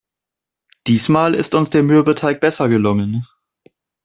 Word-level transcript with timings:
Diesmal 0.87 1.35
ist 1.35 1.53
uns 1.53 1.69
der 1.69 1.83
Mürbeteig 1.83 2.39
besser 2.41 2.67
gelungen. 2.69 3.27